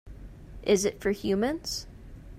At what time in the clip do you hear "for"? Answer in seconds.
0.99-1.11